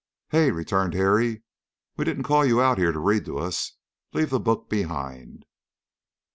"Hey," 0.29 0.49
returned 0.49 0.95
Harry, 0.95 1.43
"we 1.95 2.05
didn't 2.05 2.23
call 2.23 2.43
you 2.43 2.59
out 2.59 2.79
here 2.79 2.91
to 2.91 2.97
read 2.97 3.23
to 3.25 3.37
us. 3.37 3.73
Leave 4.13 4.31
the 4.31 4.39
book 4.39 4.67
behind!" 4.67 5.45